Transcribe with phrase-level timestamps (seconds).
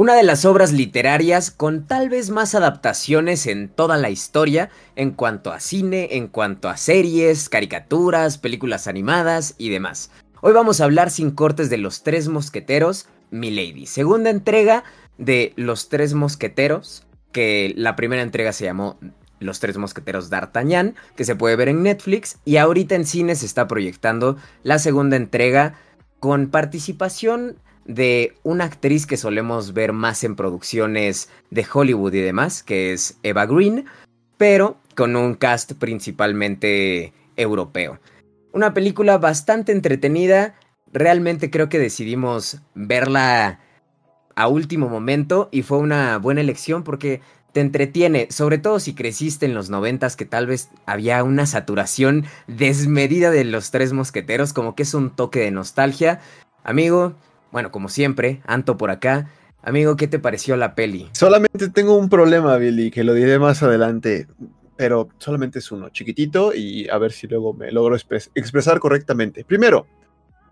[0.00, 5.10] Una de las obras literarias con tal vez más adaptaciones en toda la historia en
[5.10, 10.10] cuanto a cine, en cuanto a series, caricaturas, películas animadas y demás.
[10.40, 13.84] Hoy vamos a hablar sin cortes de Los Tres Mosqueteros, Milady.
[13.84, 14.84] Segunda entrega
[15.18, 18.98] de Los Tres Mosqueteros, que la primera entrega se llamó
[19.38, 23.44] Los Tres Mosqueteros d'Artagnan, que se puede ver en Netflix, y ahorita en cine se
[23.44, 25.74] está proyectando la segunda entrega
[26.20, 27.58] con participación
[27.94, 33.18] de una actriz que solemos ver más en producciones de Hollywood y demás, que es
[33.24, 33.86] Eva Green,
[34.36, 37.98] pero con un cast principalmente europeo.
[38.52, 40.54] Una película bastante entretenida,
[40.92, 43.60] realmente creo que decidimos verla
[44.36, 47.20] a último momento y fue una buena elección porque
[47.52, 52.24] te entretiene, sobre todo si creciste en los noventas que tal vez había una saturación
[52.46, 56.20] desmedida de los tres mosqueteros, como que es un toque de nostalgia.
[56.62, 57.16] Amigo,
[57.52, 59.30] bueno, como siempre, Anto por acá.
[59.62, 61.08] Amigo, ¿qué te pareció la peli?
[61.12, 64.26] Solamente tengo un problema, Billy, que lo diré más adelante,
[64.76, 69.44] pero solamente es uno, chiquitito, y a ver si luego me logro expresar correctamente.
[69.44, 69.86] Primero,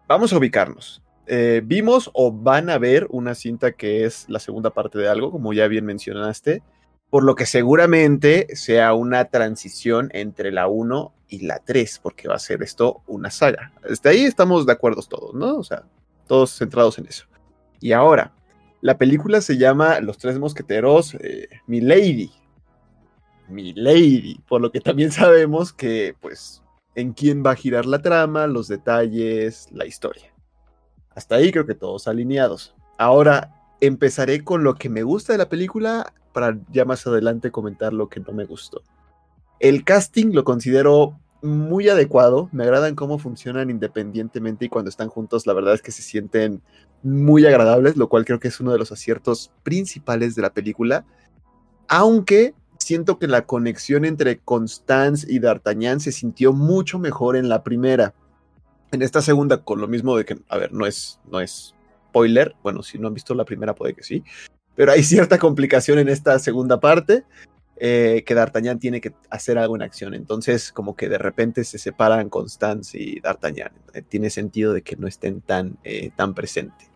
[0.07, 1.03] vamos a ubicarnos.
[1.27, 5.31] Eh, vimos o van a ver una cinta que es la segunda parte de algo,
[5.31, 6.63] como ya bien mencionaste,
[7.11, 12.35] por lo que seguramente sea una transición entre la 1 y la 3, porque va
[12.35, 13.73] a ser esto una saga.
[13.87, 15.57] Desde ahí estamos de acuerdo todos, ¿no?
[15.57, 15.85] O sea,
[16.29, 17.25] todos centrados en eso.
[17.81, 18.33] Y ahora,
[18.81, 22.31] la película se llama Los Tres Mosqueteros, eh, Mi Lady.
[23.49, 26.63] Mi Lady, por lo que también sabemos que, pues,
[26.95, 30.33] en quién va a girar la trama, los detalles, la historia.
[31.11, 32.75] Hasta ahí creo que todos alineados.
[32.99, 37.93] Ahora empezaré con lo que me gusta de la película para ya más adelante comentar
[37.93, 38.83] lo que no me gustó.
[39.61, 45.47] El casting lo considero muy adecuado, me agradan cómo funcionan independientemente y cuando están juntos
[45.47, 46.63] la verdad es que se sienten
[47.03, 51.05] muy agradables, lo cual creo que es uno de los aciertos principales de la película,
[51.87, 57.63] aunque siento que la conexión entre Constance y D'Artagnan se sintió mucho mejor en la
[57.63, 58.15] primera.
[58.91, 61.75] En esta segunda, con lo mismo de que, a ver, no es, no es
[62.09, 64.25] spoiler, bueno, si no han visto la primera puede que sí,
[64.75, 67.25] pero hay cierta complicación en esta segunda parte,
[67.81, 70.15] eh, que D'Artagnan tiene que hacer algo en acción.
[70.15, 73.73] Entonces, como que de repente se separan Constance y D'Artagnan.
[73.95, 76.91] Eh, tiene sentido de que no estén tan, eh, tan presentes.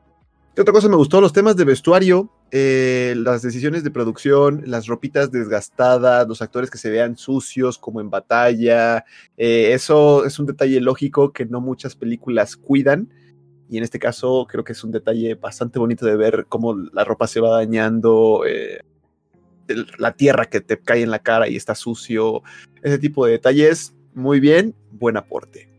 [0.54, 1.20] ¿Qué otra cosa me gustó?
[1.20, 6.90] Los temas de vestuario, las decisiones de producción, las ropitas desgastadas, los actores que se
[6.90, 9.06] vean sucios como en batalla.
[9.38, 13.08] eso es un detalle lógico que no muchas películas cuidan.
[13.70, 17.04] Y en este caso creo que es un detalle bastante bonito de ver cómo la
[17.04, 18.42] ropa se va dañando,
[19.98, 22.42] la tierra que te cae en la cara y está sucio,
[22.82, 25.72] ese tipo de detalles, muy bien, buen aporte.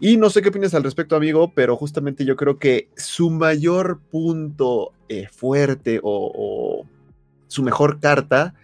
[0.00, 4.00] Y no sé qué opinas al respecto, amigo, pero justamente yo creo que su mayor
[4.10, 6.86] punto eh, fuerte o,
[7.48, 8.54] su mejor carta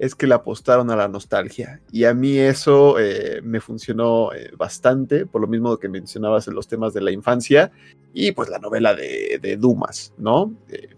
[0.00, 1.80] es que le apostaron a la nostalgia.
[1.92, 6.54] Y a mí eso eh, me funcionó eh, bastante, por lo mismo que mencionabas en
[6.54, 7.70] los temas de la infancia
[8.12, 10.52] y pues la novela de, de Dumas, ¿no?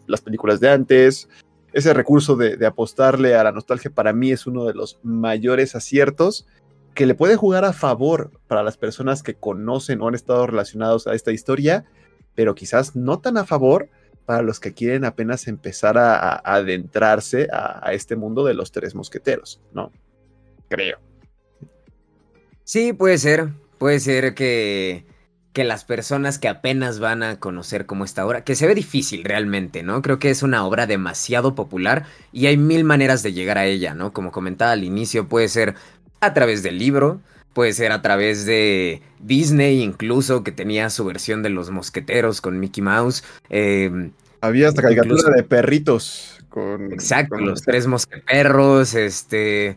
[0.07, 1.29] las películas de antes,
[1.73, 6.47] ese recurso de, apostarle a la nostalgia para mí es uno de los mayores aciertos
[6.95, 11.07] que le puede jugar a favor para las personas que conocen o han estado relacionados
[11.07, 11.85] a esta historia,
[12.35, 13.89] pero quizás no tan a favor
[14.27, 19.61] para los que quieren apenas empezar a, adentrarse a, este mundo de los tres mosqueteros,
[19.73, 19.91] ¿no?
[20.69, 20.99] Creo.
[22.65, 23.49] Sí, puede ser.
[23.79, 25.07] Puede ser que
[25.53, 29.23] que las personas que apenas van a conocer como esta obra, que se ve difícil
[29.25, 30.01] realmente, ¿no?
[30.01, 33.95] Creo que es una obra demasiado popular y hay mil maneras de llegar a ella,
[33.95, 34.13] ¿no?
[34.13, 35.75] Como comentaba al inicio, puede ser
[36.21, 37.21] a través del libro,
[37.53, 42.59] puede ser a través de Disney incluso, que tenía su versión de los mosqueteros con
[42.59, 43.23] Mickey Mouse.
[43.51, 46.93] Em, Había hasta caricatura de perritos con...
[46.93, 49.77] Exacto, los tres mosqueteros, este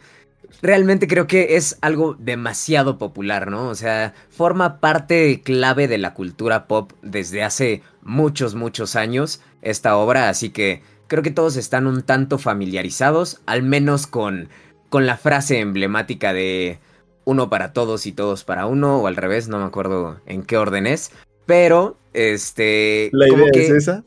[0.61, 3.69] realmente creo que es algo demasiado popular, ¿no?
[3.69, 9.97] O sea, forma parte clave de la cultura pop desde hace muchos, muchos años esta
[9.97, 14.50] obra, así que creo que todos están un tanto familiarizados, al menos con,
[14.89, 16.80] con la frase emblemática de
[17.25, 20.57] uno para todos y todos para uno, o al revés, no me acuerdo en qué
[20.57, 21.12] orden es,
[21.45, 23.09] pero este...
[23.12, 24.03] La idea es esa.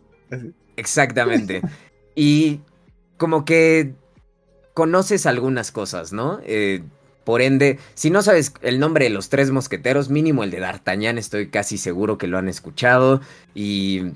[0.77, 1.63] Exactamente.
[2.15, 2.61] y
[3.17, 3.95] como que
[4.79, 6.39] conoces algunas cosas, ¿no?
[6.45, 6.85] Eh,
[7.25, 11.19] por ende, si no sabes el nombre de los tres mosqueteros, mínimo el de D'Artagnan,
[11.19, 13.21] estoy casi seguro que lo han escuchado.
[13.57, 14.13] Y.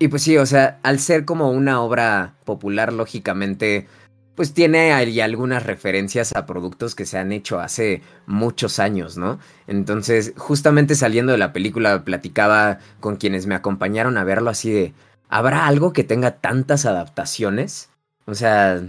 [0.00, 3.86] Y pues sí, o sea, al ser como una obra popular, lógicamente,
[4.34, 9.38] pues tiene ahí algunas referencias a productos que se han hecho hace muchos años, ¿no?
[9.68, 14.94] Entonces, justamente saliendo de la película, platicaba con quienes me acompañaron a verlo así de
[15.28, 17.90] ¿habrá algo que tenga tantas adaptaciones?
[18.26, 18.82] O sea,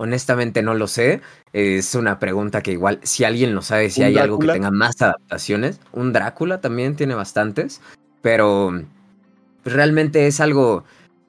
[0.00, 1.20] honestamente no lo sé.
[1.52, 5.00] Es una pregunta que igual, si alguien lo sabe, si hay algo que tenga más
[5.02, 5.78] adaptaciones.
[5.92, 7.82] Un Drácula también tiene bastantes,
[8.22, 8.72] pero
[9.62, 10.84] pues, realmente es algo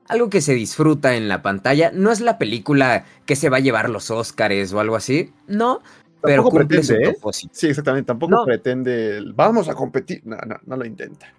[0.08, 1.92] algo que se disfruta en la pantalla.
[1.94, 5.82] No es la película que se va a llevar los Oscars o algo así, no,
[6.22, 7.16] pero cumple su ¿eh?
[7.52, 11.34] Sí, exactamente, tampoco pretende, vamos a competir, no, no, no lo intenta.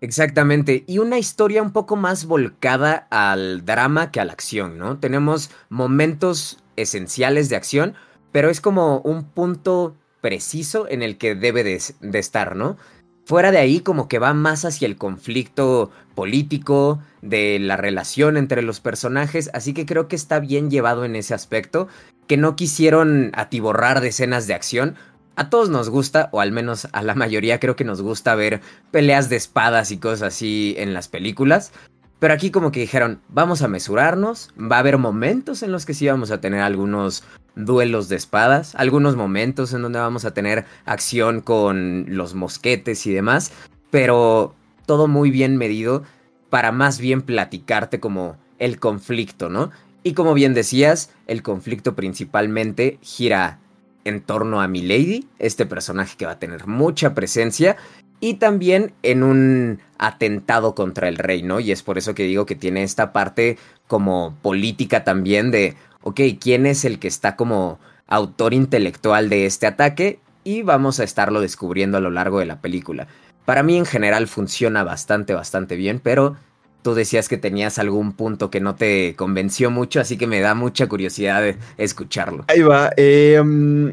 [0.00, 4.98] Exactamente, y una historia un poco más volcada al drama que a la acción, ¿no?
[4.98, 7.94] Tenemos momentos esenciales de acción,
[8.30, 11.80] pero es como un punto preciso en el que debe de,
[12.18, 12.76] estar, ¿no?
[13.24, 18.62] Fuera de ahí como que va más hacia el conflicto político, de la relación entre
[18.62, 21.88] los personajes, así que creo que está bien llevado en ese aspecto,
[22.26, 24.94] que no quisieron atiborrar de escenas de acción.
[25.38, 28.60] A todos nos gusta, o al menos a la mayoría creo que nos gusta ver
[28.90, 31.70] peleas de espadas y cosas así en las películas,
[32.18, 35.94] pero aquí como que dijeron, vamos a mesurarnos, va a haber momentos en los que
[35.94, 37.22] sí vamos a tener algunos
[37.54, 43.12] duelos de espadas, algunos momentos en donde vamos a tener acción con los mosquetes y
[43.12, 43.52] demás,
[43.92, 44.56] pero
[44.86, 46.02] todo muy bien medido
[46.50, 49.70] para más bien platicarte como el conflicto, ¿no?
[50.02, 53.60] Y como bien decías, el conflicto principalmente gira
[54.08, 57.76] en torno a Milady, este personaje que va a tener mucha presencia
[58.20, 61.60] y también en un atentado contra el rey, ¿no?
[61.60, 66.20] Y es por eso que digo que tiene esta parte como política también de, ok,
[66.40, 70.20] ¿quién es el que está como autor intelectual de este ataque?
[70.44, 73.06] Y vamos a estarlo descubriendo a lo largo de la película.
[73.44, 76.36] Para mí en general funciona bastante, bastante bien, pero
[76.82, 80.54] tú decías que tenías algún punto que no te convenció mucho, así que me da
[80.54, 82.44] mucha curiosidad de escucharlo.
[82.48, 82.90] Ahí va.
[82.96, 83.92] Em,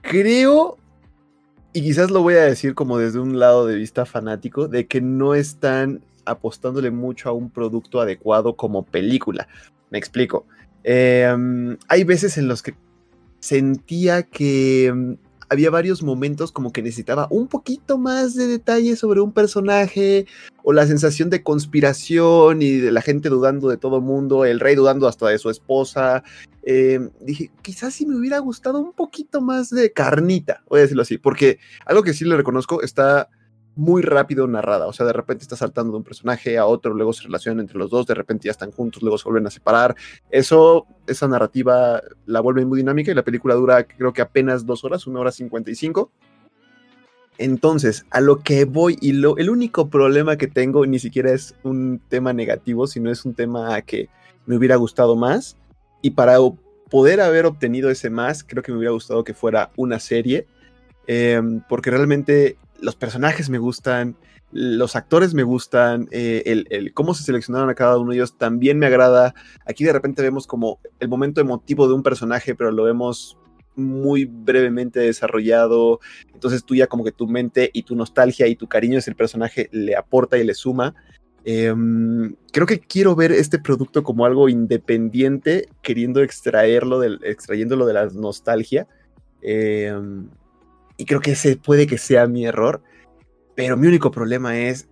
[0.00, 0.78] creo
[1.72, 5.00] y quizás lo voy a decir como desde un lado de vista fanático, de que
[5.00, 9.48] no están apostándole mucho a un producto adecuado como película.
[9.90, 10.44] Me explico.
[10.84, 12.74] Em, hay veces en los que
[13.40, 15.16] sentía que em,
[15.52, 20.26] había varios momentos como que necesitaba un poquito más de detalle sobre un personaje
[20.64, 24.60] o la sensación de conspiración y de la gente dudando de todo el mundo, el
[24.60, 26.24] rey dudando hasta de su esposa.
[26.62, 31.02] Eh, dije, quizás si me hubiera gustado un poquito más de carnita, voy a decirlo
[31.02, 33.28] así, porque algo que sí le reconozco está
[33.74, 34.86] muy rápido narrada.
[34.86, 37.78] O sea, de repente está saltando de un personaje a otro, luego se relacionan entre
[37.78, 39.94] los dos, de repente ya están juntos, luego se vuelven a separar.
[40.30, 44.84] Eso, esa narrativa la vuelve muy dinámica y la película dura creo que apenas dos
[44.84, 46.10] horas, una hora cincuenta y cinco.
[47.38, 51.54] Entonces, a lo que voy y lo, el único problema que tengo ni siquiera es
[51.62, 54.08] un tema negativo, sino es un tema que
[54.46, 55.56] me hubiera gustado más.
[56.02, 56.36] Y para
[56.90, 60.46] poder haber obtenido ese más, creo que me hubiera gustado que fuera una serie.
[61.06, 64.16] Em, porque realmente los personajes me gustan,
[64.50, 68.78] los actores me gustan, eh, el, cómo se seleccionaron a cada uno de ellos también
[68.78, 69.34] me agrada.
[69.64, 73.38] Aquí de repente vemos como el momento emotivo de un personaje, pero lo vemos
[73.76, 76.00] muy brevemente desarrollado.
[76.34, 79.14] Entonces tú ya como que tu mente y tu nostalgia y tu cariño es el
[79.14, 80.94] personaje le aporta y le suma.
[81.44, 87.92] Em, creo que quiero ver este producto como algo independiente, queriendo extraerlo del, extrayéndolo de
[87.94, 88.86] la nostalgia.
[89.40, 90.28] Em,
[90.96, 92.82] y creo que ese puede que sea mi error.
[93.54, 94.88] Pero mi único problema es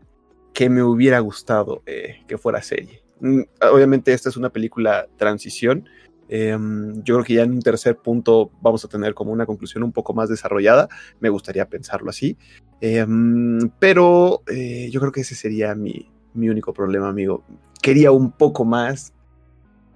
[0.52, 3.02] que me hubiera gustado eh, que fuera serie.
[3.20, 3.42] Mm,
[3.72, 5.88] obviamente esta es una película transición.
[6.28, 9.82] Em, yo creo que ya en un tercer punto vamos a tener como una conclusión
[9.82, 10.88] un poco más desarrollada.
[11.20, 12.36] Me gustaría pensarlo así.
[12.80, 17.44] Em, pero eh, yo creo que ese sería mi, mi, único problema, amigo.
[17.82, 19.12] Quería un poco más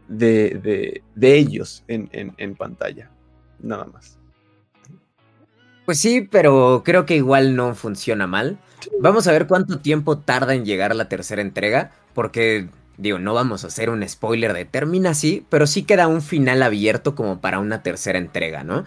[0.09, 3.11] de, de, ellos en, en, en pantalla.
[3.61, 4.19] Nada más.
[5.85, 8.59] Pues sí, pero creo que igual no funciona mal.
[9.01, 13.65] Vamos a ver cuánto tiempo tarda en llegar la tercera entrega, porque digo, no vamos
[13.65, 17.59] a hacer un spoiler de termina así, pero sí queda un final abierto como para
[17.59, 18.85] una tercera entrega, ¿no?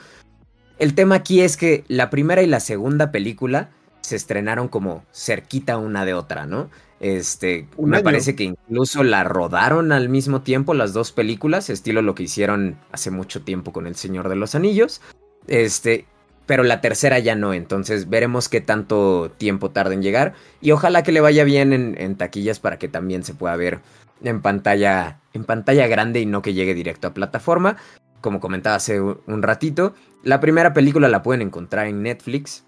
[0.80, 3.70] El tema aquí es que la primera y la segunda película
[4.02, 6.70] se estrenaron como cerquita una de otra, ¿no?
[7.00, 12.16] Este, me parece que incluso la rodaron al mismo tiempo las dos películas, estilo lo
[12.16, 15.02] que hicieron hace mucho tiempo con El Señor de los Anillos.
[15.48, 16.06] Este,
[16.48, 21.04] pero la tercera ya no, entonces veremos qué tanto tiempo tarda en llegar y ojalá
[21.04, 23.82] que le vaya bien en, taquillas para que también se pueda ver
[24.24, 27.78] en pantalla, en pantalla grande y no que llegue directo a plataforma.
[28.22, 32.64] Como comentaba hace un ratito, la primera película la pueden encontrar en Netflix.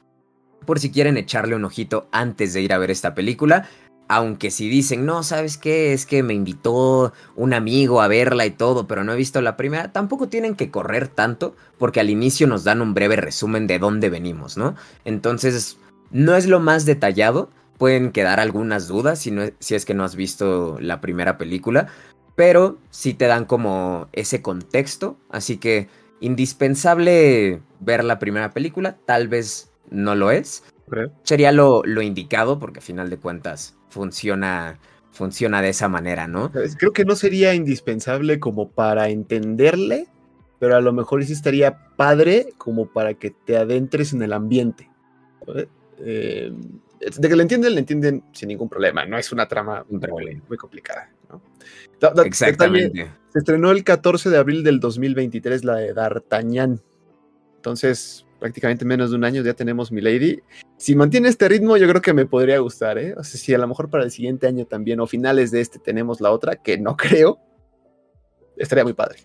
[0.66, 3.68] Por si quieren echarle un ojito antes de ir a ver esta película
[4.10, 5.94] aunque si dicen, no, ¿sabes qué?
[5.94, 9.56] Es que me invitó un amigo a verla y todo, pero no he visto la
[9.56, 13.78] primera, tampoco tienen que correr tanto, porque al inicio nos dan un breve resumen de
[13.78, 14.76] dónde venimos, ¿no?
[15.06, 15.78] Entonces,
[16.10, 20.04] no es lo más detallado, pueden quedar algunas dudas si, no, si es que no
[20.04, 21.88] has visto la primera película,
[22.36, 25.88] pero sí te dan como ese contexto, así que
[26.20, 30.64] indispensable ver la primera película, tal vez no lo es.
[31.24, 34.80] Sería lo, lo, indicado porque a final de cuentas funciona,
[35.12, 36.52] funciona de esa manera, ¿no?
[36.78, 40.08] Creo que no sería indispensable como para entenderle,
[40.60, 44.90] pero a lo mejor sí estaría padre como para que te adentres en el ambiente.
[46.00, 46.52] Eh,
[47.00, 49.06] de que le entienden, le entienden sin ningún problema.
[49.06, 51.10] No es una trama muy, complicada.
[52.26, 53.12] Exactamente.
[53.30, 56.82] se estrenó el 14 de abril del 2023 la de D'Artagnan.
[57.56, 60.40] Entonces, prácticamente menos de un año ya tenemos Milady.
[60.78, 63.14] Si mantiene este ritmo, yo creo que me podría gustar, ¿eh?
[63.18, 65.80] O sea, si a lo mejor para el siguiente año también, o finales de este,
[65.80, 67.40] tenemos la otra, que no creo,
[68.58, 69.20] estaría muy padre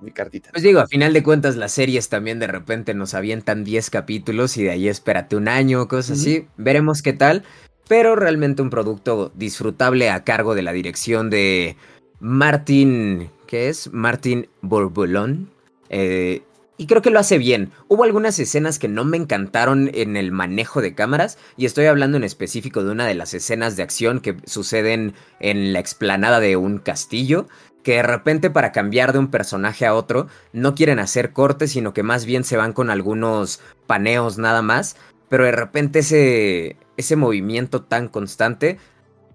[0.00, 0.50] mi cartita.
[0.50, 4.56] Pues digo, a final de cuentas las series también de repente nos avientan 10 capítulos
[4.56, 6.46] y de ahí espérate un año, cosas así.
[6.56, 7.44] Veremos qué tal.
[7.86, 11.76] Pero realmente un producto disfrutable a cargo de la dirección de
[12.18, 13.92] Martin, ¿qué es?
[13.92, 15.50] Martin Borbulón.
[15.90, 16.42] Eh,
[16.76, 17.70] y creo que lo hace bien.
[17.88, 22.16] Hubo algunas escenas que no me encantaron en el manejo de cámaras, y estoy hablando
[22.16, 26.56] en específico de una de las escenas de acción que suceden en la explanada de
[26.56, 27.48] un castillo,
[27.82, 31.92] que de repente para cambiar de un personaje a otro no quieren hacer cortes, sino
[31.92, 34.96] que más bien se van con algunos paneos nada más,
[35.28, 38.78] pero de repente ese, ese movimiento tan constante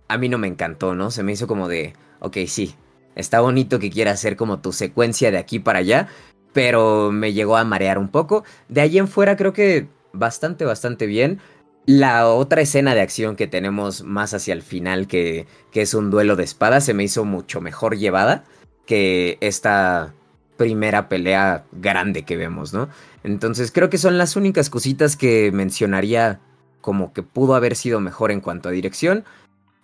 [0.07, 1.11] a mí no me encantó, ¿no?
[1.11, 2.75] Se me hizo como de, ok, sí,
[3.15, 6.07] está bonito que quiera hacer como tu secuencia de aquí para allá,
[6.53, 8.43] pero me llegó a marear un poco.
[8.67, 11.39] De ahí en fuera creo que bastante, bastante bien.
[11.85, 16.11] La otra escena de acción que tenemos más hacia el final, que, que es un
[16.11, 18.43] duelo de espadas, se me hizo mucho mejor llevada
[18.85, 20.13] que esta
[20.57, 22.89] primera pelea grande que vemos, ¿no?
[23.23, 26.39] Entonces creo que son las únicas cositas que mencionaría
[26.81, 29.23] como que pudo haber sido mejor en cuanto a dirección,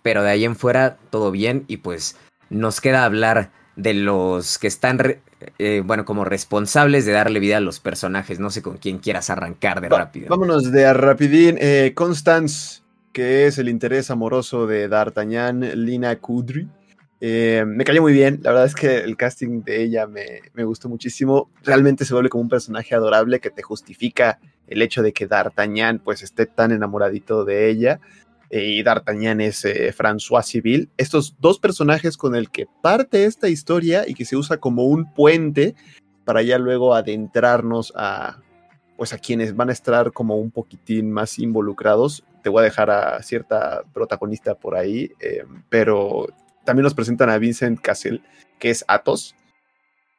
[0.02, 2.16] pero de ahí en fuera todo bien y pues
[2.50, 4.98] nos queda hablar de los que están,
[5.58, 8.40] eh, bueno, como responsables de darle vida a los personajes.
[8.40, 10.28] No sé con quién quieras arrancar de rápido.
[10.28, 11.58] Vámonos de rapidín.
[11.60, 16.68] Eh, Constance, que es el interés amoroso de D'Artagnan, Lina Kudry.
[17.20, 20.64] Eh, me cayó muy bien, la verdad es que el casting de ella me, me,
[20.64, 21.50] gustó muchísimo.
[21.64, 26.00] Realmente se vuelve como un personaje adorable que te justifica el hecho de que D'Artagnan
[26.00, 28.00] pues esté tan enamoradito de ella.
[28.50, 30.90] Y D'Artagnan es eh, François Civil.
[30.96, 35.12] Estos dos personajes con el que parte esta historia y que se usa como un
[35.12, 35.74] puente
[36.24, 38.40] para ya luego adentrarnos a
[38.96, 42.24] pues a quienes van a estar como un poquitín más involucrados.
[42.42, 46.26] Te voy a dejar a cierta protagonista por ahí, eh, pero
[46.64, 48.22] también nos presentan a Vincent Cassel,
[48.58, 49.34] que es Athos,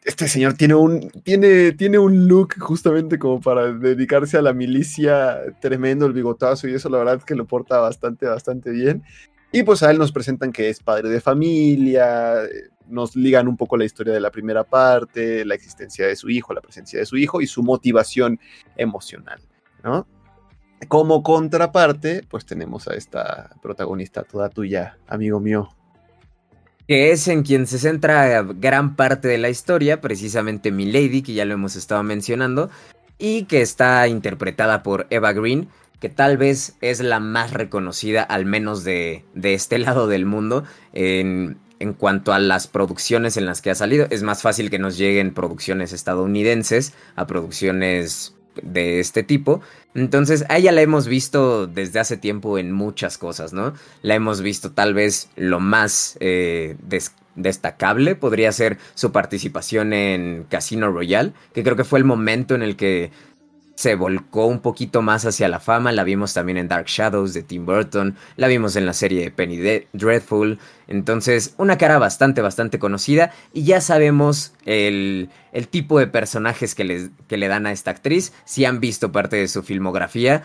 [0.07, 5.37] este señor tiene un, tiene, tiene un look justamente como para dedicarse a la milicia
[5.59, 9.03] tremendo, el bigotazo y eso la verdad que lo porta bastante, bastante bien.
[9.51, 12.35] Y pues a él nos presentan que es padre de familia,
[12.87, 16.53] nos ligan un poco la historia de la primera parte, la existencia de su hijo,
[16.53, 18.39] la presencia de su hijo y su motivación
[18.77, 19.41] emocional,
[19.83, 20.07] ¿no?
[20.87, 25.67] Como contraparte, pues tenemos a esta protagonista toda tuya, amigo mío,
[26.87, 31.45] que es en quien se centra gran parte de la historia, precisamente Milady, que ya
[31.45, 32.69] lo hemos estado mencionando,
[33.19, 35.67] y que está interpretada por Eva Green,
[35.99, 40.63] que tal vez es la más reconocida, al menos de, de este lado del mundo,
[40.93, 44.07] en, en cuanto a las producciones en las que ha salido.
[44.09, 49.61] Es más fácil que nos lleguen producciones estadounidenses a producciones de este tipo.
[49.93, 53.73] Entonces, a ella la hemos visto desde hace tiempo en muchas cosas, ¿no?
[54.01, 56.75] La hemos visto tal vez lo más eh,
[57.35, 62.63] destacable podría ser su participación en Casino Royale, que creo que fue el momento en
[62.63, 63.11] el que
[63.77, 65.91] se volcó un poquito más hacia la fama.
[65.91, 68.15] La vimos también en Dark Shadows de Tim Burton.
[68.35, 70.57] La vimos en la serie Penny Dreadful.
[70.87, 73.31] Entonces, una cara bastante, bastante conocida.
[73.53, 77.91] Y ya sabemos el, el tipo de personajes que, les, que le dan a esta
[77.91, 78.33] actriz.
[78.45, 80.43] Si han visto parte de su filmografía.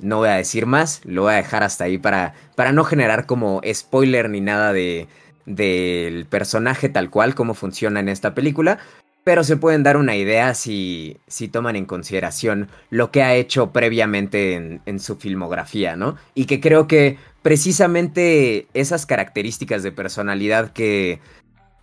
[0.00, 1.02] No voy a decir más.
[1.04, 5.06] Lo voy a dejar hasta ahí para, para no generar como spoiler ni nada de
[5.46, 8.78] del personaje tal cual, cómo funciona en esta película,
[9.24, 13.70] pero se pueden dar una idea si, si toman en consideración lo que ha hecho
[13.70, 16.16] previamente en, su filmografía, ¿no?
[16.34, 21.20] Y que creo que precisamente esas características de personalidad que,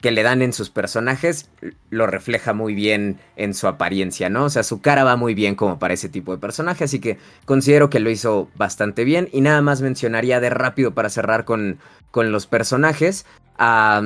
[0.01, 1.49] que le dan en sus personajes
[1.89, 4.45] lo refleja muy bien en su apariencia, ¿no?
[4.45, 7.17] O sea, su cara va muy bien como para ese tipo de personaje, así que
[7.45, 9.29] considero que lo hizo bastante bien.
[9.31, 11.77] Y nada más mencionaría de rápido para cerrar con,
[12.09, 13.25] con los personajes
[13.59, 14.01] a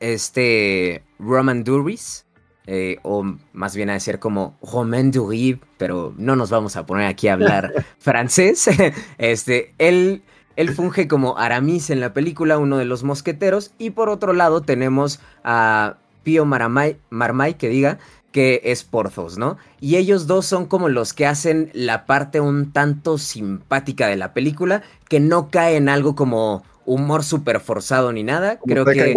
[0.00, 2.26] este Roman Duris,
[2.66, 7.06] eh, o más bien a decir como Romain Duris, pero no nos vamos a poner
[7.06, 8.68] aquí a hablar francés.
[9.18, 10.22] este, él
[10.56, 13.72] Él funge como Aramis en la película, uno de los mosqueteros.
[13.78, 17.98] Y por otro lado tenemos a Pío Marmay, que diga,
[18.30, 19.56] que es Porthos, ¿no?
[19.80, 24.34] Y ellos dos son como los que hacen la parte un tanto simpática de la
[24.34, 28.58] película, que no cae en algo como humor súper forzado ni nada.
[28.58, 29.14] Creo que...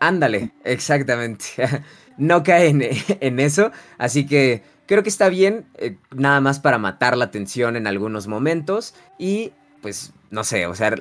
[0.00, 1.44] Ándale, exactamente.
[2.16, 7.16] no cae en, eso, así que creo que está bien, eh, nada más para matar
[7.16, 9.52] la tensión en algunos momentos y
[9.82, 10.94] pues no sé, o sea,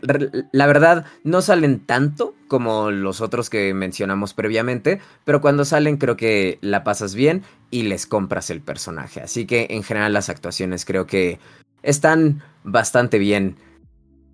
[0.52, 6.18] la verdad no salen tanto como los otros que mencionamos previamente, pero cuando salen creo
[6.18, 9.22] que la pasas bien y les compras el personaje.
[9.22, 11.40] Así que en general las actuaciones creo que
[11.82, 13.56] están bastante bien.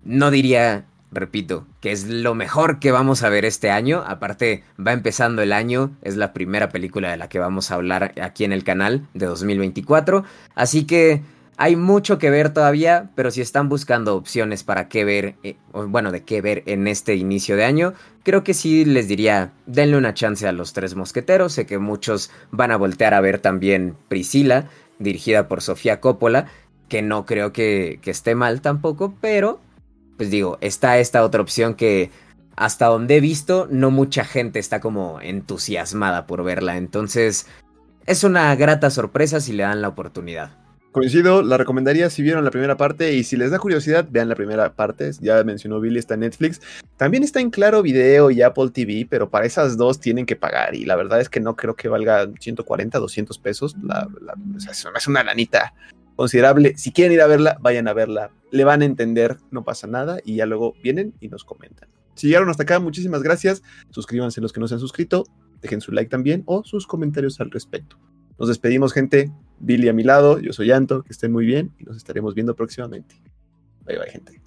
[0.02, 4.04] No diría repito, que es lo mejor que vamos a ver este año.
[4.06, 8.14] Aparte, va empezando el año, es la primera película de la que vamos a hablar
[8.20, 10.24] aquí en el canal de 2024.
[10.54, 11.22] Así que
[11.62, 16.10] hay mucho que ver todavía, pero si están buscando opciones para qué ver, eh, bueno,
[16.10, 20.14] de qué ver en este inicio de año, creo que sí les diría, denle una
[20.14, 21.52] chance a los tres mosqueteros.
[21.52, 26.46] Sé que muchos van a voltear a ver también Priscila, dirigida por Sofía Coppola,
[26.88, 29.60] que no creo que, que esté mal tampoco, pero
[30.20, 32.10] pues digo, está esta otra opción que
[32.54, 36.76] hasta donde he visto, no mucha gente está como entusiasmada por verla.
[36.76, 37.46] Entonces,
[38.04, 40.50] es una grata sorpresa si le dan la oportunidad.
[40.92, 44.34] Coincido, la recomendaría si vieron la primera parte y si les da curiosidad, vean la
[44.34, 45.10] primera parte.
[45.22, 46.60] Ya mencionó Billy, está en Netflix.
[46.98, 50.74] También está en Claro Video y Apple TV, pero para esas dos tienen que pagar
[50.74, 53.74] y la verdad es que no creo que valga 140, 200 pesos.
[53.82, 54.06] La,
[54.68, 55.72] es una lanita
[56.20, 56.74] considerable.
[56.76, 58.30] Si quieren ir a verla, vayan a verla.
[58.50, 61.88] Le van a entender, no pasa nada y ya luego vienen y nos comentan.
[62.14, 63.62] Si llegaron hasta acá, muchísimas gracias.
[63.88, 65.24] Suscríbanse los que no se han suscrito,
[65.62, 67.96] dejen su like también o sus comentarios al respecto.
[68.38, 69.32] Nos despedimos, gente.
[69.60, 72.54] Billy a mi lado, yo soy Anto, que estén muy bien y nos estaremos viendo
[72.54, 73.14] próximamente.
[73.86, 74.39] Bye bye, gente.